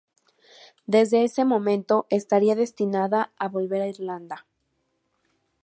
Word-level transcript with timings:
Desde 0.87 1.23
ese 1.25 1.45
momento 1.45 2.07
estaría 2.09 2.55
destinada 2.55 3.21
a 3.43 3.47
volver 3.49 3.83
a 3.83 3.87
Irlanda. 3.87 4.47